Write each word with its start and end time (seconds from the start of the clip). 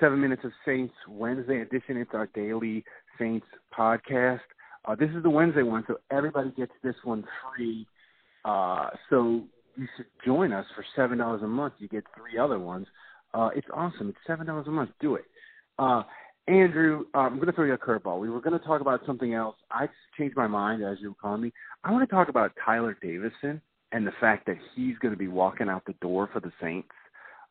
Seven 0.00 0.20
Minutes 0.20 0.42
of 0.44 0.52
Saints 0.66 0.94
Wednesday 1.08 1.62
edition. 1.62 1.96
It's 1.96 2.10
our 2.12 2.28
daily 2.34 2.84
Saints 3.18 3.46
podcast. 3.76 4.40
Uh, 4.84 4.94
this 4.94 5.08
is 5.16 5.22
the 5.22 5.30
Wednesday 5.30 5.62
one, 5.62 5.84
so 5.86 5.96
everybody 6.10 6.50
gets 6.50 6.72
this 6.84 6.94
one 7.02 7.24
free. 7.42 7.86
Uh, 8.44 8.90
so 9.08 9.42
you 9.74 9.86
should 9.96 10.06
join 10.24 10.52
us 10.52 10.66
for 10.74 10.84
seven 10.94 11.18
dollars 11.18 11.42
a 11.42 11.46
month. 11.46 11.74
You 11.78 11.88
get 11.88 12.04
three 12.14 12.38
other 12.38 12.58
ones. 12.58 12.86
Uh, 13.32 13.48
it's 13.56 13.66
awesome. 13.72 14.10
It's 14.10 14.18
seven 14.26 14.46
dollars 14.46 14.66
a 14.66 14.70
month. 14.70 14.90
Do 15.00 15.14
it. 15.14 15.24
Uh, 15.78 16.02
Andrew, 16.46 17.06
uh, 17.14 17.20
I'm 17.20 17.36
going 17.36 17.46
to 17.46 17.52
throw 17.52 17.64
you 17.64 17.72
a 17.72 17.78
curveball. 17.78 18.20
We 18.20 18.30
were 18.30 18.40
going 18.40 18.58
to 18.58 18.64
talk 18.64 18.80
about 18.80 19.00
something 19.06 19.34
else. 19.34 19.56
I 19.70 19.88
changed 20.16 20.36
my 20.36 20.46
mind 20.46 20.84
as 20.84 20.98
you 21.00 21.08
were 21.08 21.16
calling 21.20 21.42
me. 21.42 21.52
I 21.84 21.90
want 21.90 22.08
to 22.08 22.14
talk 22.14 22.28
about 22.28 22.52
Tyler 22.64 22.96
Davison 23.02 23.60
and 23.92 24.06
the 24.06 24.12
fact 24.20 24.46
that 24.46 24.56
he's 24.74 24.96
going 24.98 25.12
to 25.12 25.18
be 25.18 25.28
walking 25.28 25.68
out 25.68 25.84
the 25.86 25.94
door 26.00 26.28
for 26.32 26.40
the 26.40 26.52
Saints, 26.60 26.88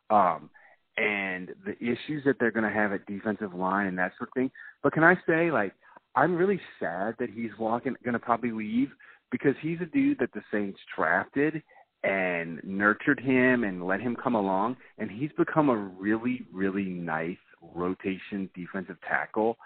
um, 0.09 0.49
and 0.97 1.51
the 1.65 1.75
issues 1.81 2.23
that 2.25 2.37
they're 2.39 2.51
going 2.51 2.63
to 2.63 2.75
have 2.75 2.93
at 2.93 3.05
defensive 3.05 3.53
line 3.53 3.87
and 3.87 3.97
that 3.97 4.13
sort 4.17 4.29
of 4.29 4.33
thing. 4.33 4.51
But 4.81 4.93
can 4.93 5.03
I 5.03 5.15
say, 5.27 5.51
like, 5.51 5.73
I'm 6.15 6.35
really 6.35 6.61
sad 6.79 7.15
that 7.19 7.29
he's 7.29 7.51
walking, 7.59 7.95
going 8.03 8.13
to 8.13 8.19
probably 8.19 8.51
leave 8.51 8.89
because 9.31 9.55
he's 9.61 9.79
a 9.81 9.85
dude 9.85 10.19
that 10.19 10.31
the 10.33 10.41
Saints 10.51 10.79
drafted 10.95 11.61
and 12.03 12.61
nurtured 12.63 13.19
him 13.19 13.63
and 13.63 13.85
let 13.85 13.99
him 13.99 14.15
come 14.15 14.35
along, 14.35 14.77
and 14.97 15.09
he's 15.09 15.31
become 15.37 15.69
a 15.69 15.75
really, 15.75 16.45
really 16.53 16.85
nice 16.85 17.37
rotation 17.73 18.49
defensive 18.55 18.97
tackle. 19.07 19.57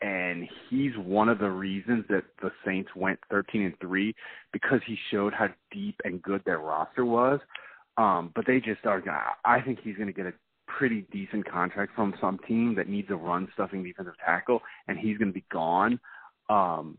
And 0.00 0.48
he's 0.68 0.92
one 0.96 1.28
of 1.28 1.38
the 1.38 1.50
reasons 1.50 2.04
that 2.08 2.24
the 2.40 2.50
Saints 2.66 2.90
went 2.96 3.20
13 3.30 3.62
and 3.62 3.74
three 3.80 4.14
because 4.52 4.80
he 4.84 4.96
showed 5.12 5.32
how 5.32 5.48
deep 5.70 5.94
and 6.04 6.20
good 6.22 6.42
their 6.44 6.58
roster 6.58 7.04
was. 7.04 7.38
Um, 7.98 8.32
but 8.34 8.46
they 8.46 8.58
just 8.58 8.84
are. 8.84 9.00
Going 9.00 9.16
I 9.44 9.60
think 9.60 9.78
he's 9.84 9.94
going 9.94 10.08
to 10.08 10.12
get 10.12 10.26
a 10.26 10.32
pretty 10.78 11.06
decent 11.12 11.48
contract 11.50 11.92
from 11.94 12.14
some 12.20 12.38
team 12.46 12.74
that 12.76 12.88
needs 12.88 13.08
a 13.10 13.16
run 13.16 13.48
stuffing 13.54 13.82
defensive 13.82 14.14
tackle, 14.24 14.60
and 14.88 14.98
he's 14.98 15.18
going 15.18 15.28
to 15.28 15.34
be 15.34 15.44
gone. 15.52 15.98
Um, 16.48 16.98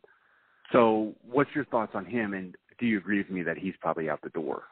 so, 0.72 1.14
what's 1.24 1.50
your 1.54 1.66
thoughts 1.66 1.92
on 1.94 2.06
him? 2.06 2.34
And 2.34 2.56
do 2.80 2.86
you 2.86 2.98
agree 2.98 3.18
with 3.20 3.30
me 3.30 3.44
that 3.44 3.58
he's 3.58 3.74
probably 3.80 4.10
out 4.10 4.22
the 4.22 4.30
door? 4.30 4.64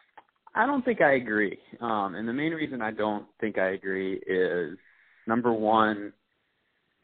I 0.54 0.66
don't 0.66 0.84
think 0.84 1.02
I 1.02 1.14
agree. 1.14 1.58
Um, 1.80 2.16
and 2.16 2.28
the 2.28 2.34
main 2.34 2.52
reason 2.52 2.82
I 2.82 2.92
don't 2.92 3.26
think 3.40 3.58
I 3.58 3.70
agree 3.72 4.16
is 4.28 4.78
number 5.28 5.54
one, 5.54 6.12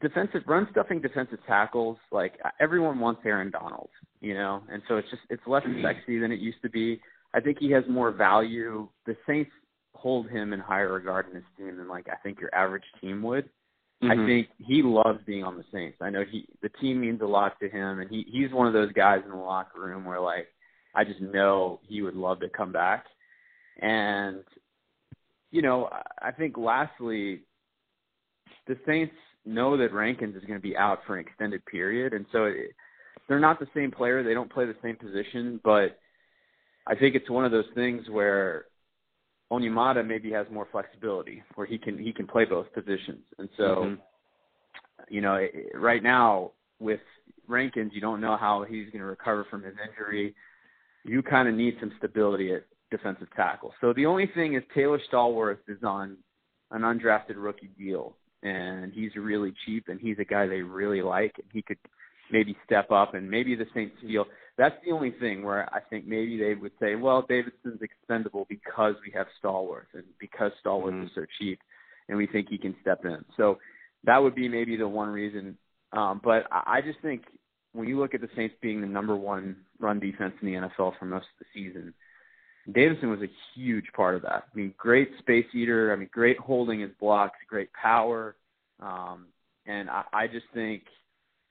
defensive 0.00 0.42
run 0.46 0.68
stuffing 0.70 1.00
defensive 1.00 1.38
tackles. 1.46 1.96
Like 2.12 2.34
everyone 2.60 2.98
wants 2.98 3.22
Aaron 3.24 3.50
Donald, 3.50 3.88
you 4.20 4.34
know, 4.34 4.62
and 4.70 4.82
so 4.88 4.96
it's 4.96 5.08
just 5.10 5.22
it's 5.30 5.42
less 5.46 5.62
sexy 5.82 6.18
than 6.18 6.30
it 6.30 6.40
used 6.40 6.60
to 6.62 6.68
be. 6.68 7.00
I 7.34 7.40
think 7.40 7.58
he 7.58 7.70
has 7.72 7.84
more 7.88 8.10
value. 8.10 8.88
The 9.06 9.16
Saints 9.26 9.50
hold 9.98 10.28
him 10.28 10.52
in 10.52 10.60
higher 10.60 10.92
regard 10.92 11.26
in 11.26 11.34
this 11.34 11.42
team 11.56 11.76
than 11.76 11.88
like 11.88 12.06
I 12.08 12.16
think 12.22 12.40
your 12.40 12.54
average 12.54 12.84
team 13.00 13.22
would. 13.22 13.46
Mm-hmm. 14.02 14.10
I 14.12 14.26
think 14.26 14.48
he 14.58 14.82
loves 14.82 15.18
being 15.26 15.42
on 15.42 15.56
the 15.56 15.64
Saints. 15.72 15.98
I 16.00 16.10
know 16.10 16.22
he 16.28 16.46
the 16.62 16.68
team 16.80 17.00
means 17.00 17.20
a 17.20 17.26
lot 17.26 17.58
to 17.60 17.68
him, 17.68 17.98
and 17.98 18.08
he 18.08 18.24
he's 18.30 18.52
one 18.52 18.68
of 18.68 18.72
those 18.72 18.92
guys 18.92 19.22
in 19.24 19.30
the 19.30 19.36
locker 19.36 19.80
room 19.80 20.04
where 20.04 20.20
like 20.20 20.46
I 20.94 21.04
just 21.04 21.20
know 21.20 21.80
he 21.86 22.00
would 22.02 22.14
love 22.14 22.38
to 22.40 22.48
come 22.48 22.72
back. 22.72 23.06
And 23.80 24.44
you 25.50 25.62
know, 25.62 25.88
I 26.22 26.30
think 26.30 26.56
lastly, 26.56 27.40
the 28.68 28.78
Saints 28.86 29.14
know 29.44 29.76
that 29.76 29.92
Rankins 29.92 30.36
is 30.36 30.44
going 30.44 30.60
to 30.60 30.62
be 30.62 30.76
out 30.76 31.00
for 31.04 31.16
an 31.16 31.26
extended 31.26 31.66
period, 31.66 32.12
and 32.12 32.24
so 32.30 32.44
it, 32.44 32.70
they're 33.28 33.40
not 33.40 33.58
the 33.58 33.68
same 33.74 33.90
player. 33.90 34.22
They 34.22 34.34
don't 34.34 34.52
play 34.52 34.64
the 34.64 34.76
same 34.80 34.94
position, 34.94 35.60
but 35.64 35.98
I 36.86 36.94
think 36.94 37.16
it's 37.16 37.28
one 37.28 37.44
of 37.44 37.50
those 37.50 37.68
things 37.74 38.08
where 38.08 38.66
Onyemata 39.50 40.06
maybe 40.06 40.30
has 40.32 40.46
more 40.50 40.68
flexibility, 40.70 41.42
where 41.54 41.66
he 41.66 41.78
can 41.78 41.98
he 41.98 42.12
can 42.12 42.26
play 42.26 42.44
both 42.44 42.72
positions, 42.72 43.24
and 43.38 43.48
so 43.56 43.62
mm-hmm. 43.62 43.94
you 45.08 45.20
know 45.20 45.38
right 45.74 46.02
now 46.02 46.52
with 46.80 47.00
Rankins, 47.46 47.92
you 47.94 48.00
don't 48.00 48.20
know 48.20 48.36
how 48.36 48.64
he's 48.68 48.86
going 48.86 49.00
to 49.00 49.06
recover 49.06 49.46
from 49.50 49.62
his 49.62 49.74
injury. 49.88 50.34
You 51.04 51.22
kind 51.22 51.48
of 51.48 51.54
need 51.54 51.76
some 51.80 51.92
stability 51.98 52.52
at 52.52 52.64
defensive 52.90 53.28
tackle. 53.34 53.72
So 53.80 53.92
the 53.92 54.06
only 54.06 54.30
thing 54.34 54.54
is 54.54 54.62
Taylor 54.74 55.00
Stallworth 55.10 55.58
is 55.66 55.82
on 55.82 56.16
an 56.70 56.82
undrafted 56.82 57.36
rookie 57.36 57.70
deal, 57.78 58.16
and 58.42 58.92
he's 58.92 59.14
really 59.16 59.54
cheap, 59.64 59.84
and 59.88 59.98
he's 59.98 60.18
a 60.18 60.24
guy 60.24 60.46
they 60.46 60.60
really 60.60 61.02
like, 61.02 61.32
and 61.36 61.46
he 61.52 61.62
could 61.62 61.78
maybe 62.30 62.56
step 62.64 62.90
up, 62.90 63.14
and 63.14 63.28
maybe 63.30 63.54
the 63.54 63.66
Saints 63.74 63.96
feel 64.02 64.26
that's 64.58 64.74
the 64.84 64.92
only 64.92 65.12
thing 65.12 65.42
where 65.42 65.72
I 65.72 65.80
think 65.80 66.06
maybe 66.06 66.38
they 66.38 66.54
would 66.54 66.72
say, 66.80 66.96
well, 66.96 67.24
Davison's 67.26 67.80
expendable 67.80 68.46
because 68.48 68.94
we 69.04 69.12
have 69.14 69.26
Stallworth, 69.42 69.94
and 69.94 70.04
because 70.20 70.52
Stallworth 70.64 70.92
mm-hmm. 70.92 71.04
is 71.04 71.10
so 71.14 71.24
cheap, 71.38 71.60
and 72.08 72.18
we 72.18 72.26
think 72.26 72.48
he 72.50 72.58
can 72.58 72.74
step 72.82 73.04
in. 73.04 73.24
So 73.36 73.58
that 74.04 74.18
would 74.18 74.34
be 74.34 74.48
maybe 74.48 74.76
the 74.76 74.88
one 74.88 75.08
reason. 75.08 75.56
Um, 75.92 76.20
but 76.22 76.44
I 76.50 76.80
just 76.84 77.00
think 77.00 77.22
when 77.72 77.88
you 77.88 77.98
look 77.98 78.14
at 78.14 78.20
the 78.20 78.28
Saints 78.36 78.54
being 78.60 78.80
the 78.80 78.86
number 78.86 79.16
one 79.16 79.56
run 79.78 80.00
defense 80.00 80.34
in 80.42 80.48
the 80.48 80.68
NFL 80.68 80.98
for 80.98 81.06
most 81.06 81.26
of 81.38 81.46
the 81.46 81.46
season– 81.54 81.94
Davison 82.72 83.10
was 83.10 83.20
a 83.20 83.30
huge 83.54 83.86
part 83.94 84.14
of 84.14 84.22
that. 84.22 84.44
I 84.52 84.56
mean, 84.56 84.74
great 84.76 85.10
space 85.18 85.46
eater. 85.54 85.92
I 85.92 85.96
mean, 85.96 86.08
great 86.12 86.38
holding 86.38 86.80
his 86.80 86.90
blocks, 87.00 87.38
great 87.48 87.72
power. 87.72 88.36
Um, 88.80 89.28
and 89.66 89.88
I, 89.88 90.04
I 90.12 90.26
just 90.26 90.46
think 90.52 90.82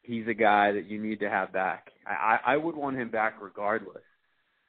he's 0.08 0.28
a 0.28 0.34
guy 0.34 0.72
that 0.72 0.90
you 0.90 1.02
need 1.02 1.20
to 1.20 1.30
have 1.30 1.54
back. 1.54 1.92
I, 2.08 2.40
I 2.46 2.58
would 2.58 2.76
want 2.76 2.98
him 2.98 3.10
back 3.10 3.36
regardless. 3.42 4.04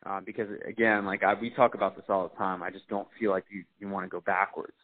Uh, 0.04 0.20
because 0.24 0.48
again, 0.66 1.04
like 1.04 1.22
I, 1.22 1.34
we 1.34 1.50
talk 1.50 1.74
about 1.74 1.96
this 1.96 2.04
all 2.08 2.28
the 2.28 2.36
time, 2.36 2.62
I 2.62 2.70
just 2.70 2.88
don't 2.88 3.08
feel 3.18 3.30
like 3.30 3.44
you, 3.50 3.64
you 3.80 3.88
want 3.88 4.04
to 4.04 4.08
go 4.08 4.20
backwards. 4.20 4.76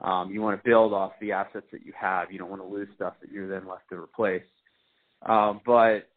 Um, 0.00 0.30
you 0.32 0.42
want 0.42 0.62
to 0.62 0.68
build 0.68 0.92
off 0.92 1.12
the 1.20 1.32
assets 1.32 1.66
that 1.72 1.86
you 1.86 1.92
have. 1.98 2.32
You 2.32 2.38
don't 2.38 2.50
want 2.50 2.60
to 2.60 2.68
lose 2.68 2.88
stuff 2.96 3.14
that 3.20 3.30
you're 3.30 3.48
then 3.48 3.68
left 3.68 3.88
to 3.90 3.96
replace. 3.96 4.42
Um, 5.24 5.60
but 5.64 6.08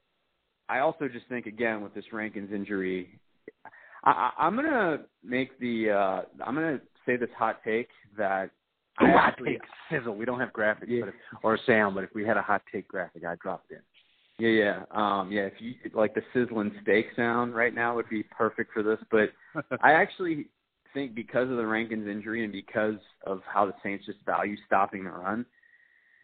I 0.68 0.80
also 0.80 1.08
just 1.08 1.28
think 1.30 1.46
again 1.46 1.81
with 1.81 1.94
this 1.94 2.06
Rankins 2.12 2.52
injury, 2.52 3.19
I, 4.03 4.31
I'm 4.38 4.56
gonna 4.56 5.06
make 5.24 5.59
the 5.59 5.91
uh 5.91 6.44
I'm 6.46 6.56
gonna 6.56 6.81
say 7.06 7.18
this 7.18 7.30
hot 7.38 7.59
take 7.64 7.90
that 8.18 8.50
I 9.00 9.12
hot 9.12 9.30
actually, 9.30 9.52
take 9.54 9.62
sizzle. 9.92 10.16
We 10.16 10.26
don't 10.26 10.40
have 10.40 10.54
graphics, 10.54 10.86
yeah. 10.88 11.02
but 11.02 11.10
if, 11.10 11.16
or 11.44 11.60
sound, 11.66 11.96
but 11.96 12.04
if 12.04 12.10
we 12.14 12.26
had 12.26 12.38
a 12.38 12.42
hot 12.42 12.62
take 12.72 12.88
graphic, 12.88 13.26
I'd 13.26 13.40
drop 13.40 13.64
it 13.70 13.76
in. 13.76 13.82
Yeah, 14.38 14.50
yeah, 14.50 14.84
um, 14.92 15.32
yeah. 15.32 15.44
If 15.44 15.54
you 15.60 15.76
like 15.94 16.14
the 16.14 16.22
sizzling 16.34 16.74
steak 16.82 17.08
sound 17.16 17.56
right 17.56 17.74
now 17.74 17.96
would 17.96 18.10
be 18.10 18.24
perfect 18.24 18.74
for 18.74 18.84
this, 18.84 19.00
but 19.10 19.30
I 19.82 19.94
actually 19.94 20.48
think 20.94 21.16
because 21.16 21.50
of 21.50 21.58
the 21.58 21.66
Rankins 21.66 22.08
injury 22.08 22.44
and 22.44 22.52
because 22.52 22.96
of 23.26 23.42
how 23.52 23.66
the 23.66 23.74
Saints 23.84 24.06
just 24.06 24.20
value 24.26 24.56
stopping 24.66 25.06
the 25.06 25.12
run, 25.12 25.46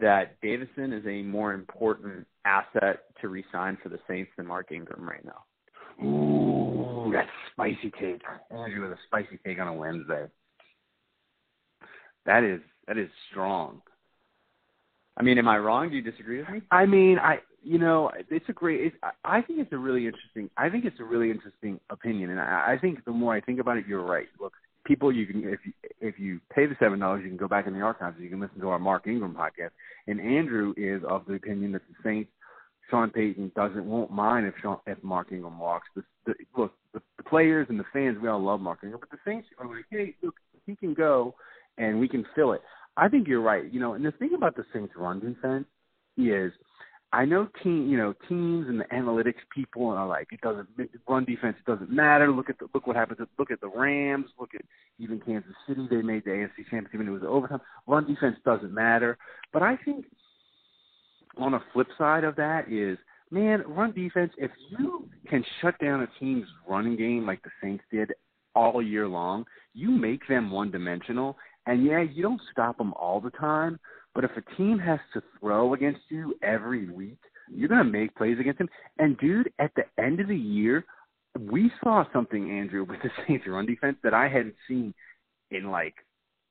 that 0.02 0.42
Davison 0.42 0.92
is 0.92 1.06
a 1.06 1.22
more 1.22 1.54
important 1.54 2.26
asset 2.44 3.04
to 3.22 3.30
resign 3.30 3.78
for 3.82 3.90
the 3.90 4.00
Saints 4.08 4.32
than 4.36 4.48
Mark 4.48 4.72
Ingram 4.72 5.08
right 5.08 5.24
now. 5.24 6.06
Ooh, 6.06 7.12
that's 7.14 7.30
spicy 7.52 7.92
take. 8.00 8.22
Andrew 8.50 8.90
with 8.90 8.98
a 8.98 9.02
spicy 9.06 9.40
take 9.46 9.60
on 9.60 9.68
a 9.68 9.74
Wednesday. 9.74 10.26
That 12.26 12.44
is 12.44 12.62
that 12.88 12.98
is 12.98 13.10
strong. 13.30 13.82
I 15.18 15.24
mean, 15.24 15.38
am 15.38 15.48
I 15.48 15.58
wrong? 15.58 15.90
Do 15.90 15.96
you 15.96 16.02
disagree 16.02 16.40
with 16.40 16.50
me? 16.50 16.62
I 16.72 16.86
mean, 16.86 17.20
I 17.20 17.40
you 17.64 17.78
know, 17.78 18.12
it's 18.30 18.50
a 18.50 18.54
great. 18.54 18.82
It's, 18.82 18.96
I 19.24 19.42
think 19.42 19.60
it's 19.60 19.72
a 19.72 19.78
really 19.78 20.08
interesting. 20.08 20.50
I 20.58 20.70
think 20.70 20.86
it's 20.86 21.00
a 21.00 21.04
really 21.04 21.30
interesting 21.30 21.80
opinion, 21.90 22.32
and 22.32 22.40
I, 22.40 22.74
I 22.74 22.78
think 22.80 23.04
the 23.06 23.12
more 23.12 23.34
I 23.34 23.42
think 23.42 23.60
about 23.60 23.78
it, 23.78 23.86
you're 23.88 24.04
right. 24.04 24.28
Look, 24.40 24.54
people, 24.84 25.12
you 25.12 25.28
can 25.28 25.44
if 25.44 25.60
you, 25.66 25.74
if 26.00 26.20
you 26.20 26.40
pay 26.54 26.66
the 26.66 26.76
seven 26.80 27.00
dollars, 27.00 27.22
you 27.24 27.30
can 27.30 27.38
go 27.38 27.48
back 27.48 27.68
in 27.68 27.74
the 27.74 27.82
archives. 27.82 28.18
You 28.20 28.30
can 28.30 28.40
listen 28.40 28.60
to 28.62 28.70
our 28.70 28.80
Mark 28.80 29.06
Ingram 29.06 29.36
podcast. 29.36 29.72
And 30.08 30.20
Andrew 30.20 30.74
is 30.76 31.04
of 31.08 31.26
the 31.28 31.34
opinion 31.36 31.72
that 31.74 31.84
the 31.88 31.96
Saints 32.04 32.32
Sean 32.92 33.10
Payton 33.10 33.54
doesn't 33.56 33.86
won't 33.86 34.12
mind 34.12 34.46
if 34.46 34.54
Sean, 34.62 34.78
if 34.86 35.02
Mark 35.04 35.32
Ingram 35.32 35.58
walks. 35.58 35.88
The, 35.96 36.04
the, 36.26 36.34
look, 36.58 36.74
the, 36.94 37.02
the 37.18 37.24
players 37.24 37.68
and 37.70 37.80
the 37.80 37.86
fans, 37.94 38.18
we 38.22 38.28
all 38.28 38.44
love 38.44 38.60
Mark 38.60 38.80
Ingram, 38.84 39.00
but 39.00 39.10
the 39.10 39.18
Saints 39.26 39.48
are 39.58 39.68
like, 39.68 39.86
hey, 39.90 40.16
look, 40.22 40.36
he 40.66 40.76
can 40.76 40.94
go, 40.94 41.34
and 41.82 42.00
we 42.00 42.08
can 42.08 42.26
fill 42.36 42.54
it. 42.54 42.62
I 42.98 43.08
think 43.08 43.28
you're 43.28 43.42
right. 43.42 43.72
You 43.72 43.80
know, 43.80 43.94
and 43.94 44.06
the 44.06 44.12
thing 44.12 44.32
about 44.36 44.56
the 44.56 44.66
Saints' 44.74 44.94
run 44.96 45.20
defense 45.20 45.66
is– 46.18 46.52
I 47.14 47.26
know 47.26 47.50
team, 47.62 47.90
you 47.90 47.98
know, 47.98 48.14
teams 48.30 48.68
and 48.70 48.80
the 48.80 48.86
analytics 48.86 49.42
people 49.54 49.90
are 49.90 50.08
like, 50.08 50.28
it 50.32 50.40
doesn't 50.40 50.70
run 51.10 51.26
defense. 51.26 51.58
It 51.60 51.70
doesn't 51.70 51.92
matter. 51.92 52.32
Look 52.32 52.50
at 52.50 52.58
the 52.58 52.68
look 52.74 52.88
what 52.88 52.96
happens. 52.96 53.20
Look 53.38 53.52
at 53.52 53.60
the 53.60 53.68
Rams. 53.68 54.28
Look 54.40 54.52
at 54.56 54.62
even 54.98 55.20
Kansas 55.20 55.52
City. 55.68 55.88
They 55.90 56.02
made 56.02 56.24
the 56.24 56.32
AFC 56.32 56.70
Championship 56.70 57.02
and 57.02 57.10
it 57.10 57.12
was 57.12 57.24
overtime. 57.28 57.60
Run 57.86 58.08
defense 58.08 58.38
doesn't 58.46 58.74
matter. 58.74 59.18
But 59.52 59.62
I 59.62 59.76
think 59.84 60.06
on 61.38 61.54
a 61.54 61.64
flip 61.74 61.88
side 61.98 62.24
of 62.24 62.38
that 62.38 62.72
is, 62.72 62.98
man, 63.30 63.64
run 63.68 63.92
defense. 63.92 64.32
If 64.38 64.52
you 64.70 65.10
can 65.30 65.44
shut 65.62 65.78
down 65.80 66.04
a 66.04 66.08
team's 66.18 66.48
running 66.68 66.96
game 66.96 67.26
like 67.26 67.44
the 67.44 67.52
Saints 67.62 67.84
did 67.92 68.14
all 68.56 68.82
year 68.82 69.08
long, 69.08 69.44
you 69.74 69.92
make 69.92 70.26
them 70.30 70.50
one 70.50 70.72
dimensional. 70.72 71.38
And 71.66 71.86
yeah, 71.86 72.02
you 72.02 72.24
don't 72.24 72.42
stop 72.52 72.78
them 72.78 72.94
all 72.94 73.22
the 73.22 73.30
time, 73.32 73.80
but 74.16 74.24
if 74.24 74.32
a 74.36 74.56
team 74.56 74.80
has 74.80 75.00
to 75.14 75.22
throw 75.40 75.74
against 75.74 76.02
you 76.10 76.36
every 76.42 76.90
week, 76.90 77.20
you're 77.50 77.70
going 77.70 77.84
to 77.84 77.92
make 77.92 78.16
plays 78.16 78.38
against 78.40 78.60
them. 78.60 78.70
And 78.98 79.18
dude, 79.18 79.52
at 79.60 79.72
the 79.76 79.84
end 80.04 80.20
of 80.20 80.28
the 80.28 80.38
year, 80.38 80.86
we 81.40 81.72
saw 81.84 82.04
something, 82.12 82.50
Andrew, 82.50 82.86
with 82.90 83.02
the 83.04 83.10
Saints 83.28 83.46
run 83.48 83.66
defense 83.66 83.98
that 84.04 84.14
I 84.14 84.28
hadn't 84.28 84.56
seen 84.68 84.94
in 85.52 85.70
like 85.70 85.96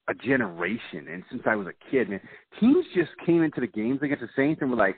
a 0.09 0.15
generation 0.15 1.07
and 1.11 1.23
since 1.31 1.43
I 1.47 1.57
was 1.57 1.67
a 1.67 1.91
kid, 1.91 2.09
man. 2.09 2.21
Teams 2.59 2.85
just 2.95 3.11
came 3.25 3.43
into 3.43 3.61
the 3.61 3.67
games 3.67 4.01
against 4.03 4.23
the 4.23 4.29
Saints 4.37 4.61
and 4.61 4.71
were 4.71 4.77
like, 4.77 4.97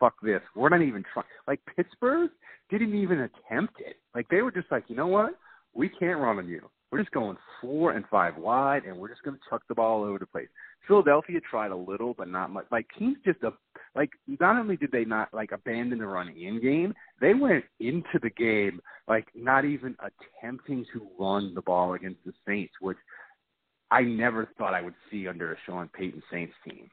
fuck 0.00 0.14
this. 0.22 0.40
We're 0.54 0.68
not 0.68 0.82
even 0.82 1.04
trying. 1.12 1.26
Like 1.46 1.60
Pittsburgh 1.76 2.30
didn't 2.70 2.94
even 2.94 3.20
attempt 3.20 3.74
it. 3.80 3.96
Like 4.14 4.28
they 4.28 4.42
were 4.42 4.50
just 4.50 4.70
like, 4.70 4.84
you 4.88 4.96
know 4.96 5.06
what? 5.06 5.34
We 5.74 5.88
can't 5.88 6.18
run 6.18 6.38
on 6.38 6.48
you. 6.48 6.68
We're 6.90 7.00
just 7.00 7.12
going 7.12 7.36
four 7.60 7.92
and 7.92 8.04
five 8.10 8.36
wide, 8.36 8.84
and 8.84 8.96
we're 8.96 9.08
just 9.08 9.22
going 9.22 9.36
to 9.36 9.42
chuck 9.50 9.62
the 9.68 9.74
ball 9.74 10.00
all 10.00 10.08
over 10.08 10.18
the 10.18 10.26
place. 10.26 10.48
Philadelphia 10.86 11.38
tried 11.48 11.70
a 11.70 11.76
little, 11.76 12.14
but 12.14 12.28
not 12.28 12.50
much. 12.50 12.64
Like 12.72 12.86
teams 12.98 13.18
just 13.24 13.42
a 13.42 13.52
like 13.94 14.10
not 14.26 14.58
only 14.58 14.76
did 14.76 14.90
they 14.90 15.04
not 15.04 15.32
like 15.34 15.52
abandon 15.52 15.98
the 15.98 16.06
run 16.06 16.28
in 16.28 16.62
game, 16.62 16.94
they 17.20 17.34
went 17.34 17.64
into 17.78 18.18
the 18.22 18.30
game 18.30 18.80
like 19.06 19.26
not 19.34 19.64
even 19.64 19.96
attempting 20.00 20.86
to 20.92 21.06
run 21.18 21.54
the 21.54 21.62
ball 21.62 21.92
against 21.92 22.24
the 22.24 22.32
Saints, 22.46 22.72
which 22.80 22.96
I 23.90 24.02
never 24.02 24.48
thought 24.56 24.74
I 24.74 24.82
would 24.82 24.94
see 25.10 25.28
under 25.28 25.52
a 25.52 25.56
Sean 25.66 25.88
Payton 25.88 26.22
Saints 26.30 26.54
team. 26.64 26.90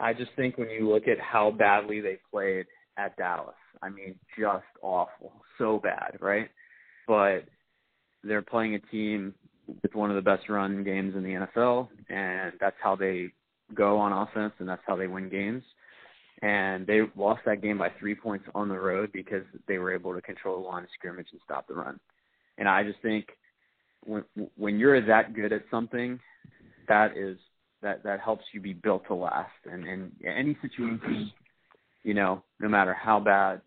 I 0.00 0.12
just 0.12 0.30
think 0.36 0.58
when 0.58 0.70
you 0.70 0.88
look 0.88 1.08
at 1.08 1.18
how 1.18 1.50
badly 1.50 2.00
they 2.00 2.18
played 2.30 2.66
at 2.96 3.16
Dallas, 3.16 3.54
I 3.82 3.88
mean, 3.88 4.14
just 4.38 4.64
awful, 4.82 5.32
so 5.58 5.78
bad, 5.78 6.18
right? 6.20 6.48
But 7.06 7.44
they're 8.24 8.42
playing 8.42 8.74
a 8.74 8.80
team 8.80 9.34
with 9.82 9.94
one 9.94 10.10
of 10.10 10.16
the 10.16 10.22
best 10.22 10.48
run 10.48 10.82
games 10.82 11.14
in 11.14 11.22
the 11.22 11.46
NFL, 11.46 11.88
and 12.08 12.52
that's 12.60 12.76
how 12.82 12.96
they 12.96 13.32
go 13.74 13.98
on 13.98 14.12
offense, 14.12 14.54
and 14.58 14.68
that's 14.68 14.82
how 14.86 14.96
they 14.96 15.06
win 15.06 15.28
games. 15.28 15.62
And 16.40 16.86
they 16.86 17.00
lost 17.16 17.40
that 17.46 17.62
game 17.62 17.78
by 17.78 17.90
three 17.98 18.14
points 18.14 18.46
on 18.54 18.68
the 18.68 18.78
road 18.78 19.10
because 19.12 19.42
they 19.66 19.78
were 19.78 19.92
able 19.92 20.14
to 20.14 20.22
control 20.22 20.62
the 20.62 20.68
line 20.68 20.84
of 20.84 20.88
scrimmage 20.96 21.26
and 21.32 21.40
stop 21.44 21.66
the 21.66 21.74
run. 21.74 21.98
And 22.58 22.68
I 22.68 22.84
just 22.84 23.00
think 23.02 23.26
when 24.04 24.24
when 24.56 24.78
you're 24.78 25.04
that 25.04 25.34
good 25.34 25.52
at 25.52 25.62
something, 25.70 26.20
that 26.86 27.16
is 27.16 27.36
that 27.82 28.02
that 28.04 28.20
helps 28.20 28.44
you 28.52 28.60
be 28.60 28.72
built 28.72 29.06
to 29.08 29.14
last. 29.14 29.50
And 29.64 29.86
in 29.86 30.12
any 30.24 30.56
situation, 30.62 31.32
you 32.04 32.14
know, 32.14 32.42
no 32.60 32.68
matter 32.68 32.94
how 32.94 33.18
bad 33.20 33.60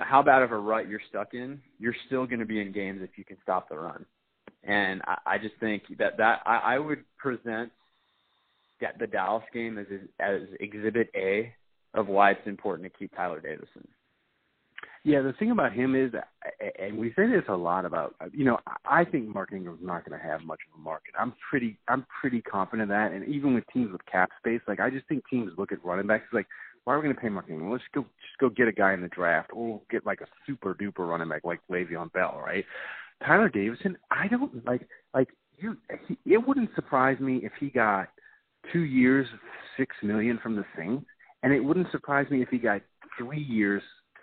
how 0.00 0.22
bad 0.22 0.42
of 0.42 0.52
a 0.52 0.58
rut 0.58 0.88
you're 0.88 1.00
stuck 1.08 1.34
in, 1.34 1.60
you're 1.78 1.96
still 2.06 2.26
going 2.26 2.40
to 2.40 2.46
be 2.46 2.60
in 2.60 2.72
games 2.72 3.00
if 3.02 3.10
you 3.16 3.24
can 3.24 3.36
stop 3.42 3.68
the 3.68 3.78
run. 3.78 4.04
And 4.64 5.02
I, 5.06 5.34
I 5.34 5.38
just 5.38 5.54
think 5.60 5.84
that 5.98 6.16
that 6.18 6.40
I, 6.44 6.74
I 6.74 6.78
would 6.78 7.04
present 7.16 7.70
that 8.80 8.98
the 8.98 9.06
Dallas 9.06 9.44
game 9.52 9.78
as 9.78 9.86
as 10.20 10.42
Exhibit 10.60 11.10
A 11.14 11.52
of 11.94 12.08
why 12.08 12.32
it's 12.32 12.46
important 12.46 12.92
to 12.92 12.98
keep 12.98 13.14
Tyler 13.16 13.40
Davison. 13.40 13.86
Yeah, 15.04 15.22
the 15.22 15.32
thing 15.38 15.52
about 15.52 15.72
him 15.72 15.94
is, 15.94 16.12
and 16.78 16.98
we 16.98 17.10
say 17.14 17.26
this 17.26 17.44
a 17.48 17.56
lot 17.56 17.84
about, 17.84 18.14
you 18.32 18.44
know, 18.44 18.58
I 18.84 19.04
think 19.04 19.32
Mark 19.32 19.52
Ingram's 19.52 19.80
not 19.80 20.04
going 20.04 20.20
to 20.20 20.26
have 20.26 20.42
much 20.42 20.58
of 20.68 20.78
a 20.78 20.82
market. 20.82 21.14
I'm 21.18 21.32
pretty, 21.48 21.78
I'm 21.88 22.04
pretty 22.20 22.42
confident 22.42 22.82
of 22.82 22.88
that. 22.88 23.12
And 23.12 23.24
even 23.26 23.54
with 23.54 23.64
teams 23.72 23.90
with 23.92 24.04
cap 24.06 24.28
space, 24.38 24.60
like 24.66 24.80
I 24.80 24.90
just 24.90 25.06
think 25.08 25.24
teams 25.28 25.52
look 25.56 25.72
at 25.72 25.82
running 25.84 26.06
backs 26.06 26.24
like, 26.32 26.46
why 26.88 26.94
are 26.94 27.00
we 27.00 27.02
going 27.02 27.14
to 27.14 27.20
pay 27.20 27.28
Mark 27.28 27.50
Ingram? 27.50 27.70
Let's 27.70 27.84
go 27.94 28.00
just 28.00 28.38
go 28.40 28.48
get 28.48 28.66
a 28.66 28.72
guy 28.72 28.94
in 28.94 29.02
the 29.02 29.08
draft, 29.08 29.50
or 29.52 29.66
we'll 29.66 29.82
get 29.90 30.06
like 30.06 30.22
a 30.22 30.26
super 30.46 30.74
duper 30.74 31.06
running 31.06 31.28
back 31.28 31.44
like 31.44 31.60
Le'Veon 31.70 32.10
Bell, 32.14 32.40
right? 32.42 32.64
Tyler 33.26 33.50
Davison, 33.50 33.98
I 34.10 34.26
don't 34.26 34.64
like 34.64 34.88
like 35.12 35.28
you. 35.58 35.76
He, 36.06 36.16
it 36.24 36.38
wouldn't 36.38 36.70
surprise 36.74 37.20
me 37.20 37.40
if 37.42 37.52
he 37.60 37.68
got 37.68 38.08
two 38.72 38.84
years, 38.84 39.26
six 39.76 39.94
million 40.02 40.38
from 40.42 40.56
the 40.56 40.64
Saints, 40.78 41.04
and 41.42 41.52
it 41.52 41.60
wouldn't 41.60 41.90
surprise 41.90 42.26
me 42.30 42.40
if 42.40 42.48
he 42.48 42.56
got 42.56 42.80
three 43.18 43.42
years, 43.42 43.82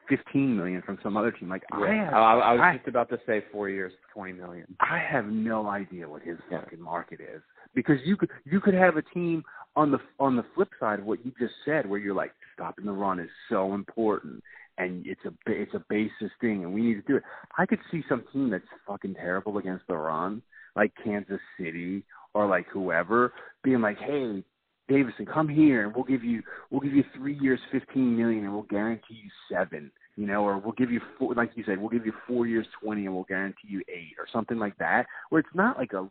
fifteen 0.10 0.58
million 0.58 0.82
from 0.82 0.98
some 1.04 1.18
other 1.18 1.32
team. 1.32 1.50
Like 1.50 1.62
yeah. 1.72 1.78
I, 1.78 1.94
have, 1.94 2.14
I, 2.14 2.18
I 2.18 2.52
was 2.54 2.62
I, 2.64 2.78
just 2.78 2.88
about 2.88 3.10
to 3.10 3.20
say 3.28 3.44
four 3.52 3.70
years, 3.70 3.94
twenty 4.12 4.34
million. 4.34 4.66
I 4.80 4.98
have 4.98 5.28
no 5.28 5.68
idea 5.68 6.10
what 6.10 6.24
his 6.24 6.40
yeah. 6.50 6.62
fucking 6.62 6.82
market 6.82 7.20
is 7.22 7.44
because 7.76 7.98
you 8.06 8.18
could 8.18 8.32
you 8.44 8.60
could 8.60 8.74
have 8.74 8.98
a 8.98 9.04
team 9.04 9.44
on 9.75 9.92
the 9.92 10.00
on 10.19 10.36
the 10.36 10.45
flip 10.54 10.69
side 10.80 11.00
of 11.00 11.06
what 11.06 11.25
you 11.25 11.31
just 11.39 11.54
said, 11.66 11.89
where 11.89 12.00
you're 12.00 12.16
like 12.16 12.31
stopping 12.54 12.86
the 12.86 12.92
run 12.92 13.19
is 13.19 13.30
so 13.50 13.74
important, 13.74 14.42
and 14.77 15.06
it's 15.06 15.22
a 15.25 15.33
it's 15.48 15.74
a 15.74 15.83
basis 15.89 16.31
thing, 16.42 16.63
and 16.63 16.74
we 16.74 16.81
need 16.81 16.95
to 16.95 17.01
do 17.01 17.18
it. 17.18 17.24
I 17.57 17.66
could 17.66 17.80
see 17.92 18.04
some 18.07 18.24
team 18.31 18.50
that's 18.50 18.63
fucking 18.88 19.16
terrible 19.16 19.57
against 19.57 19.88
the 19.88 19.95
run, 19.95 20.42
like 20.75 20.92
Kansas 21.04 21.42
City 21.60 22.04
or 22.33 22.48
like 22.48 22.68
whoever, 22.72 23.33
being 23.63 23.81
like, 23.81 23.98
hey. 23.98 24.44
Davison, 24.88 25.25
come 25.25 25.50
here 25.50 25.83
and 25.83 25.95
we'll 25.95 26.04
give 26.04 26.24
you 26.24 26.44
we'll 26.69 26.80
give 26.80 26.94
you 26.94 27.04
three 27.16 27.36
years, 27.39 27.60
fifteen 27.72 28.16
million, 28.16 28.44
and 28.44 28.54
we'll 28.54 28.62
guarantee 28.69 29.16
you 29.16 29.31
seven 29.51 29.92
you 30.16 30.25
know, 30.25 30.44
or 30.44 30.57
we'll 30.57 30.74
give 30.74 30.92
you 30.92 31.01
four, 31.18 31.33
like 31.36 31.51
you 31.56 31.63
said, 31.66 31.80
we'll 31.80 31.89
give 31.89 32.06
you 32.06 32.13
four 32.27 32.48
years, 32.48 32.66
twenty, 32.81 33.06
and 33.06 33.13
we'll 33.13 33.25
guarantee 33.25 33.68
you 33.68 33.81
eight, 33.89 34.13
or 34.18 34.25
something 34.31 34.57
like 34.57 34.77
that, 34.77 35.06
where 35.30 35.39
it's 35.39 35.50
not 35.54 35.77
like 35.77 35.94
a 35.94 36.07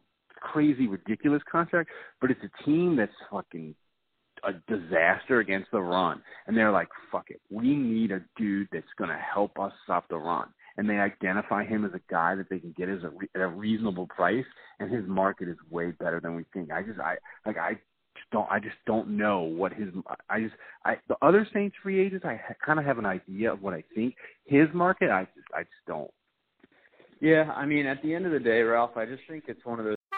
crazy, 0.52 0.87
ridiculous 0.87 1.43
contract, 1.50 1.91
but 2.20 2.31
it's 2.31 2.41
a 2.44 2.64
team 2.64 2.96
that's 2.96 3.12
fucking 3.31 3.75
a 4.44 4.52
disaster 4.70 5.41
against 5.41 5.70
the 5.70 5.81
run, 5.81 6.23
and 6.46 6.56
they're 6.56 6.70
like, 6.70 6.88
"Fuck 7.11 7.31
it, 7.31 7.41
we 7.50 7.75
need 7.75 8.12
a 8.12 8.20
dude 8.37 8.69
that's 8.73 8.93
going 8.99 9.11
to 9.11 9.17
help 9.17 9.58
us 9.58 9.73
stop 9.85 10.08
the 10.08 10.17
run." 10.17 10.49
And 10.76 10.91
they 10.91 10.99
identify 10.99 11.64
him 11.64 11.85
as 11.85 11.93
a 11.94 12.00
guy 12.11 12.35
that 12.35 12.50
they 12.50 12.58
can 12.58 12.75
get 12.76 12.88
as 12.88 13.02
a 13.05 13.12
at 13.35 13.41
a 13.41 13.49
reasonable 13.49 14.07
price, 14.07 14.45
and 14.80 14.92
his 14.92 15.04
market 15.07 15.49
is 15.49 15.57
way 15.71 15.92
better 15.92 16.21
than 16.21 16.35
we 16.35 16.45
think. 16.52 16.71
I 16.71 16.83
just, 16.83 17.00
I 17.00 17.16
like, 17.47 17.57
I 17.57 17.75
just 18.16 18.30
don't, 18.33 18.50
I 18.50 18.59
just 18.59 18.76
don't 18.87 19.16
know 19.16 19.40
what 19.40 19.73
his. 19.73 19.88
I 20.28 20.40
just, 20.40 20.54
I 20.85 20.97
the 21.09 21.16
other 21.23 21.49
Saints 21.54 21.76
free 21.83 22.04
agents, 22.04 22.25
I 22.26 22.35
ha- 22.35 22.54
kind 22.64 22.78
of 22.78 22.85
have 22.85 22.99
an 22.99 23.07
idea 23.07 23.52
of 23.52 23.62
what 23.62 23.73
I 23.73 23.83
think 23.95 24.14
his 24.45 24.69
market. 24.75 25.11
I 25.11 25.25
just, 25.35 25.47
I 25.54 25.62
just 25.62 25.87
don't. 25.87 26.11
Yeah, 27.21 27.52
I 27.57 27.64
mean, 27.64 27.87
at 27.87 28.02
the 28.02 28.14
end 28.14 28.26
of 28.26 28.33
the 28.33 28.40
day, 28.40 28.61
Ralph, 28.61 28.97
I 28.97 29.07
just 29.07 29.23
think 29.28 29.45
it's 29.47 29.64
one 29.64 29.78
of 29.78 29.87
those 29.87 29.97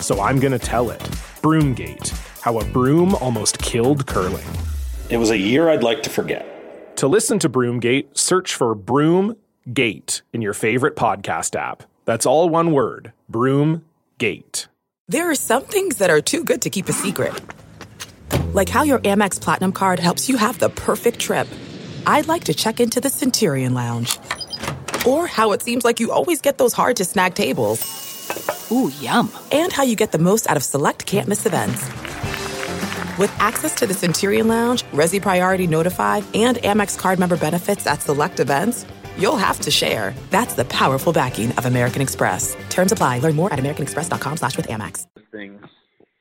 so 0.00 0.20
I'm 0.20 0.40
going 0.40 0.52
to 0.52 0.58
tell 0.58 0.90
it. 0.90 1.00
Broomgate 1.42 2.10
How 2.40 2.58
a 2.58 2.64
Broom 2.66 3.14
Almost 3.16 3.58
Killed 3.58 4.06
Curling. 4.06 4.46
It 5.10 5.16
was 5.18 5.30
a 5.30 5.38
year 5.38 5.68
I'd 5.68 5.82
like 5.82 6.02
to 6.04 6.10
forget. 6.10 6.96
To 6.98 7.08
listen 7.08 7.38
to 7.40 7.48
Broomgate, 7.48 8.16
search 8.16 8.54
for 8.54 8.74
Broomgate 8.76 10.22
in 10.32 10.42
your 10.42 10.54
favorite 10.54 10.96
podcast 10.96 11.56
app. 11.56 11.82
That's 12.04 12.26
all 12.26 12.48
one 12.48 12.72
word 12.72 13.12
Broomgate. 13.30 14.66
There 15.08 15.30
are 15.30 15.34
some 15.34 15.64
things 15.64 15.96
that 15.96 16.10
are 16.10 16.20
too 16.20 16.44
good 16.44 16.62
to 16.62 16.70
keep 16.70 16.88
a 16.88 16.92
secret 16.92 17.34
Like 18.52 18.68
how 18.68 18.82
your 18.82 18.98
Amex 19.00 19.40
Platinum 19.40 19.72
card 19.72 19.98
helps 19.98 20.28
you 20.28 20.36
have 20.36 20.58
the 20.58 20.70
perfect 20.70 21.18
trip. 21.20 21.48
I'd 22.06 22.28
like 22.28 22.44
to 22.44 22.54
check 22.54 22.80
into 22.80 23.00
the 23.00 23.10
Centurion 23.10 23.74
Lounge. 23.74 24.18
Or 25.06 25.26
how 25.26 25.52
it 25.52 25.62
seems 25.62 25.84
like 25.84 26.00
you 26.00 26.12
always 26.12 26.40
get 26.40 26.58
those 26.58 26.72
hard 26.72 26.96
to 26.96 27.04
snag 27.04 27.34
tables. 27.34 27.80
Ooh, 28.72 28.92
yum. 29.00 29.30
And 29.52 29.72
how 29.72 29.82
you 29.82 29.96
get 29.96 30.12
the 30.12 30.18
most 30.18 30.48
out 30.48 30.56
of 30.56 30.64
select 30.64 31.06
can't 31.06 31.28
miss 31.28 31.46
events. 31.46 31.82
With 33.18 33.32
access 33.38 33.74
to 33.76 33.86
the 33.86 33.94
Centurion 33.94 34.48
Lounge, 34.48 34.82
Resy 34.92 35.20
Priority 35.20 35.66
Notified, 35.66 36.24
and 36.34 36.56
Amex 36.58 36.98
card 36.98 37.18
member 37.18 37.36
benefits 37.36 37.86
at 37.86 38.00
select 38.00 38.40
events, 38.40 38.86
you'll 39.18 39.36
have 39.36 39.60
to 39.60 39.70
share. 39.70 40.14
That's 40.30 40.54
the 40.54 40.64
powerful 40.64 41.12
backing 41.12 41.52
of 41.52 41.66
American 41.66 42.00
Express. 42.00 42.56
Terms 42.70 42.92
apply. 42.92 43.18
Learn 43.18 43.36
more 43.36 43.52
at 43.52 43.58
americanexpress.com 43.58 44.36
slash 44.38 44.56
with 44.56 44.68
Amex. 44.68 45.06
Things 45.30 45.62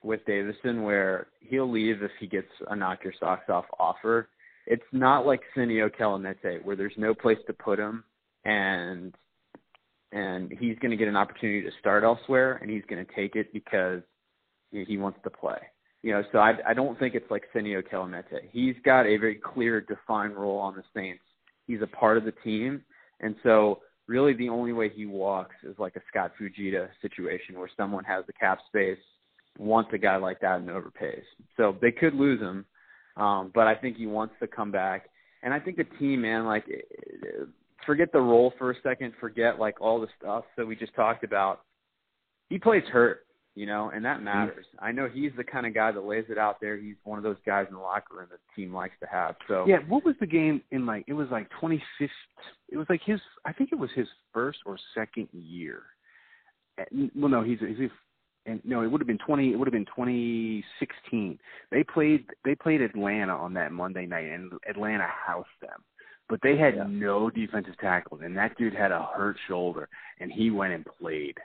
with 0.03 0.25
Davison 0.25 0.84
where 0.84 1.27
he'll 1.39 1.70
leave 1.70 2.03
if 2.03 2.12
he 2.20 2.27
gets 2.27 2.50
a 2.68 2.75
knock 2.75 3.03
your 3.03 3.13
socks 3.20 3.50
off 3.50 3.65
offer. 3.79 4.27
It's 4.65 4.84
not 4.91 5.25
like 5.25 5.41
Senio 5.56 5.89
Kelemete 5.89 6.63
where 6.63 6.75
there's 6.75 6.94
no 6.98 7.13
place 7.13 7.39
to 7.48 7.53
put 7.53 7.79
him 7.79 8.03
and 8.46 9.13
and 10.12 10.51
he's 10.51 10.78
going 10.80 10.92
to 10.92 10.98
get 10.98 11.08
an 11.08 11.16
opportunity 11.16 11.62
to 11.62 11.72
start 11.80 12.04
elsewhere 12.04 12.60
and 12.62 12.70
he's 12.70 12.84
going 12.89 13.06
to 13.06 13.12
take 13.16 13.36
it 13.36 13.54
because 13.54 14.01
he 14.72 14.98
wants 14.98 15.20
to 15.24 15.30
play. 15.30 15.58
You 16.01 16.13
know, 16.13 16.24
so 16.32 16.39
I, 16.39 16.54
I 16.68 16.74
don't 16.74 16.98
think 16.98 17.13
it's 17.13 17.30
like 17.30 17.44
Senio 17.54 17.84
Kelemete. 17.84 18.39
He's 18.51 18.75
got 18.86 19.06
a 19.06 19.18
very 19.18 19.36
clear, 19.36 19.82
defined 19.82 20.36
role 20.36 20.58
on 20.58 20.75
the 20.75 20.84
Saints. 20.96 21.24
He's 21.68 21.82
a 21.82 21.88
part 21.88 22.18
of 22.18 22.24
the 22.24 22.32
team, 22.44 22.82
and 23.20 23.36
so 23.44 23.82
really 24.08 24.34
the 24.34 24.50
only 24.50 24.72
way 24.72 24.89
he 24.89 25.06
walks 25.06 25.56
is 25.63 25.75
like 25.78 25.96
a 25.98 26.01
Scott 26.10 26.32
Fujita 26.39 26.88
situation 27.01 27.60
where 27.60 27.70
someone 27.75 28.06
has 28.06 28.25
the 28.28 28.34
cap 28.34 28.60
space, 28.68 28.98
wants 29.58 29.92
a 29.94 29.98
guy 29.98 30.16
like 30.16 30.39
that, 30.39 30.60
and 30.60 30.70
overpays. 30.70 31.24
So 31.58 31.75
they 31.82 31.92
could 31.92 32.16
lose 32.16 32.39
him, 32.39 32.66
um, 33.18 33.51
but 33.54 33.68
I 33.68 33.75
think 33.75 33.98
he 33.98 34.08
wants 34.08 34.36
to 34.39 34.48
come 34.48 34.72
back. 34.72 35.10
And 35.44 35.54
I 35.54 35.60
think 35.60 35.78
the 35.78 35.86
team, 36.00 36.22
man, 36.22 36.46
like 36.46 36.66
forget 37.86 38.12
the 38.12 38.19
role 38.19 38.53
for 38.57 38.71
a 38.71 38.75
second, 38.83 39.13
forget 39.19 39.59
like 39.59 39.81
all 39.81 40.00
the 40.00 40.07
stuff 40.19 40.45
that 40.57 40.65
we 40.65 40.75
just 40.75 40.93
talked 40.95 41.24
about. 41.24 41.62
He 42.50 42.57
plays 42.57 42.83
hurt 42.91 43.25
you 43.59 43.65
know, 43.65 43.91
and 43.93 44.05
that 44.05 44.17
mm-hmm. 44.17 44.25
matters. 44.25 44.65
Mm-hmm. 44.75 44.86
I 44.86 44.91
know 44.93 45.09
he's 45.13 45.31
the 45.36 45.43
kind 45.43 45.65
of 45.65 45.74
guy 45.74 45.91
that 45.91 46.05
lays 46.05 46.24
it 46.29 46.38
out 46.38 46.62
there. 46.62 46.77
He's 46.77 46.95
one 47.03 47.17
of 47.17 47.24
those 47.24 47.36
guys 47.45 47.65
in 47.67 47.75
the 47.75 47.81
locker 47.81 48.15
room 48.15 48.27
that 48.31 48.39
the 48.39 48.62
team 48.62 48.74
likes 48.74 48.95
to 49.01 49.07
have. 49.12 49.36
So 49.50 49.65
yeah, 49.67 49.79
what 49.89 50.05
was 50.05 50.15
the 50.21 50.27
game 50.27 50.62
in 50.71 50.86
like? 50.86 51.03
It 51.07 51.13
was 51.13 51.27
like 51.29 51.50
2015. 51.50 52.09
It 52.69 52.77
was 52.77 52.88
like 52.89 53.01
his. 53.05 53.19
I 53.45 53.51
think 53.51 53.74
it 53.74 53.77
was 53.77 53.89
his 53.95 54.07
first 54.33 54.59
or 54.65 54.77
second 54.95 55.27
year. 55.33 55.81
Well, 57.15 57.29
no, 57.29 57.43
he's 57.43 57.59
he's 57.59 57.89
and 58.45 58.62
no, 58.63 58.81
it 58.81 58.88
would 58.88 59.01
have 59.01 59.07
been 59.07 59.19
20. 59.25 59.51
It 59.51 59.57
would 59.57 59.67
have 59.67 59.74
been 59.74 59.86
2016. 59.88 61.38
They 61.69 61.83
played 61.83 62.25
they 62.45 62.55
played 62.55 62.81
Atlanta 62.81 63.36
on 63.36 63.53
that 63.55 63.74
Monday 63.74 64.05
night, 64.05 64.25
and 64.25 64.53
Atlanta 64.69 65.07
housed 65.07 65.48
them. 65.62 65.83
But 66.29 66.39
they 66.43 66.57
had 66.57 66.75
yeah. 66.75 66.86
no 66.88 67.29
defensive 67.29 67.77
tackles, 67.81 68.21
and 68.24 68.38
that 68.38 68.55
dude 68.57 68.75
had 68.75 68.91
a 68.91 69.09
hurt 69.15 69.36
shoulder, 69.48 69.89
and 70.19 70.31
he 70.31 70.51
went 70.51 70.74
and 70.74 70.86
played. 71.00 71.36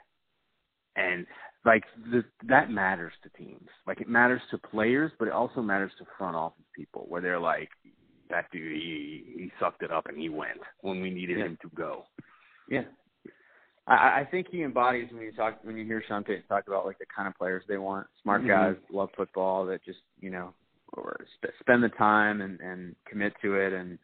And 0.95 1.25
like 1.65 1.83
the, 2.11 2.23
that 2.47 2.69
matters 2.69 3.13
to 3.23 3.29
teams. 3.29 3.67
Like 3.87 3.99
it 3.99 4.07
matters 4.07 4.41
to 4.51 4.57
players, 4.59 5.11
but 5.17 5.27
it 5.27 5.33
also 5.33 5.61
matters 5.61 5.91
to 5.97 6.05
front 6.17 6.35
office 6.35 6.63
people 6.75 7.05
where 7.09 7.21
they're 7.21 7.39
like, 7.39 7.69
that 8.29 8.45
dude, 8.51 8.71
he 8.71 9.23
he 9.35 9.51
sucked 9.59 9.81
it 9.81 9.91
up 9.91 10.07
and 10.07 10.17
he 10.17 10.29
went 10.29 10.59
when 10.81 11.01
we 11.01 11.09
needed 11.09 11.39
yeah. 11.39 11.45
him 11.45 11.57
to 11.61 11.69
go. 11.75 12.05
Yeah, 12.69 12.83
I, 13.87 14.21
I 14.21 14.27
think 14.29 14.47
he 14.49 14.63
embodies 14.63 15.09
when 15.11 15.21
you 15.21 15.31
talk 15.31 15.59
when 15.63 15.77
you 15.77 15.85
hear 15.85 16.03
Sean 16.07 16.23
Payton 16.23 16.43
talk 16.47 16.67
about 16.67 16.85
like 16.85 16.97
the 16.97 17.05
kind 17.15 17.27
of 17.27 17.35
players 17.35 17.63
they 17.67 17.77
want. 17.77 18.07
Smart 18.23 18.41
mm-hmm. 18.41 18.49
guys, 18.49 18.75
love 18.91 19.09
football, 19.15 19.65
that 19.67 19.83
just 19.83 19.99
you 20.19 20.31
know, 20.31 20.53
or 20.93 21.25
sp- 21.37 21.53
spend 21.59 21.83
the 21.83 21.89
time 21.89 22.41
and 22.41 22.59
and 22.59 22.95
commit 23.07 23.33
to 23.41 23.55
it 23.55 23.73
and 23.73 23.99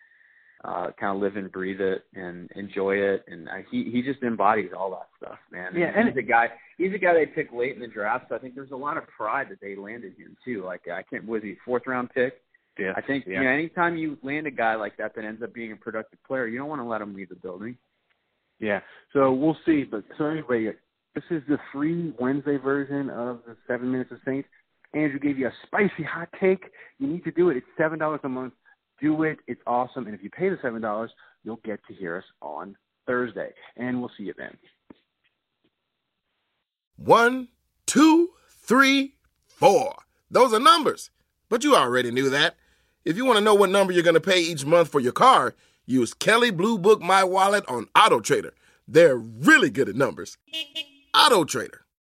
uh, 0.64 0.88
kind 1.00 1.16
of 1.16 1.22
live 1.22 1.38
and 1.38 1.52
breathe 1.52 1.82
it 1.82 2.04
and 2.14 2.50
enjoy 2.56 2.96
it. 2.96 3.26
And 3.28 3.50
uh, 3.50 3.54
he 3.72 3.90
he 3.92 4.02
just 4.02 4.22
embodies 4.22 4.72
all 4.78 4.92
that 4.92 5.10
stuff, 5.18 5.40
man. 5.52 5.72
Yeah, 5.76 5.92
and 5.96 6.10
he's 6.10 6.18
a 6.18 6.22
guy. 6.22 6.50
He's 6.78 6.94
a 6.94 6.98
guy 6.98 7.14
they 7.14 7.26
picked 7.26 7.54
late 7.54 7.76
in 7.76 7.82
the 7.82 7.88
draft. 7.88 8.26
So 8.30 8.36
I 8.36 8.40
think 8.40 8.56
there's 8.56 8.72
a 8.72 8.76
lot 8.76 8.98
of 8.98 9.04
pride 9.08 9.48
that 9.50 9.60
they 9.62 9.76
landed 9.76 10.14
him 10.18 10.38
too. 10.46 10.64
Like 10.64 10.82
I 10.88 11.02
can't 11.04 11.28
was 11.28 11.42
he 11.44 11.56
fourth 11.66 11.84
round 11.88 12.10
pick. 12.14 12.42
Yeah, 12.78 12.94
I 12.96 13.02
think 13.02 13.26
yeah. 13.26 13.40
you 13.40 13.44
know 13.44 13.50
anytime 13.50 13.98
you 13.98 14.18
land 14.22 14.48
a 14.48 14.52
guy 14.52 14.76
like 14.76 14.98
that 14.98 15.16
that 15.16 15.26
ends 15.26 15.42
up 15.42 15.54
being 15.54 15.72
a 15.72 15.76
productive 15.76 16.20
player, 16.28 16.48
you 16.48 16.60
don't 16.60 16.70
want 16.70 16.82
to 16.82 16.88
let 16.88 17.02
him 17.02 17.16
leave 17.16 17.30
the 17.30 17.36
building. 17.36 17.76
Yeah, 18.60 18.82
so 19.14 19.34
we'll 19.34 19.58
see. 19.66 19.84
But 19.84 20.04
so 20.18 20.26
anyway, 20.26 20.72
this 21.16 21.24
is 21.32 21.42
the 21.48 21.58
free 21.74 22.14
Wednesday 22.20 22.58
version 22.58 23.10
of 23.10 23.40
the 23.48 23.58
Seven 23.68 23.92
Minutes 23.92 24.12
of 24.12 24.20
Saints. 24.26 24.48
Andrew 24.94 25.20
gave 25.20 25.40
you 25.40 25.48
a 25.48 25.54
spicy 25.66 26.04
hot 26.04 26.30
take. 26.40 26.66
You 27.00 27.08
need 27.08 27.24
to 27.24 27.32
do 27.32 27.50
it. 27.50 27.58
It's 27.58 27.66
seven 27.78 27.98
dollars 27.98 28.20
a 28.24 28.30
month 28.30 28.54
do 29.02 29.24
it. 29.24 29.40
It's 29.48 29.62
awesome. 29.68 30.06
And 30.06 30.16
if 30.16 30.24
you 30.24 30.30
pay 30.30 30.50
the 30.50 30.58
$7, 30.58 31.10
you'll 31.44 31.60
get 31.64 31.80
to 31.88 31.94
hear 31.94 32.18
us 32.18 32.24
on 32.42 32.76
Thursday. 33.08 33.50
And 33.78 34.00
we'll 34.00 34.12
see 34.18 34.24
you 34.24 34.34
then. 34.38 34.56
One, 36.98 37.48
two, 37.86 38.30
three, 38.48 39.16
four. 39.48 39.96
Those 40.30 40.54
are 40.54 40.60
numbers. 40.60 41.10
But 41.50 41.64
you 41.64 41.76
already 41.76 42.12
knew 42.12 42.30
that. 42.30 42.56
If 43.04 43.18
you 43.18 43.26
want 43.26 43.38
to 43.40 43.44
know 43.44 43.56
what 43.56 43.72
number 43.72 43.92
you're 43.92 44.04
going 44.04 44.14
to 44.14 44.22
pay 44.22 44.40
each 44.40 44.66
month 44.66 44.90
for 44.90 45.00
your 45.00 45.12
car, 45.12 45.56
use 45.86 46.14
Kelley 46.14 46.52
Blue 46.52 46.78
Book 46.78 47.02
My 47.02 47.24
Wallet 47.24 47.66
on 47.68 47.88
Auto 47.96 48.20
Trader. 48.20 48.54
They're 48.88 49.18
really 49.18 49.70
good 49.70 49.90
at 49.90 49.96
numbers. 49.96 50.38
Auto 51.16 51.44
Trader. 51.44 51.81